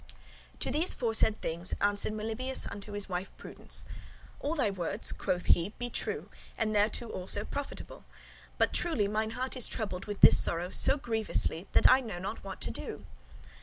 [0.61, 3.85] To these foresaid things answered Melibœus unto his wife Prudence:
[4.39, 6.27] "All thy words," quoth he, "be true,
[6.57, 8.05] and thereto [also] profitable,
[8.57, 12.43] but truly mine heart is troubled with this sorrow so grievously, that I know not
[12.43, 13.05] what to do."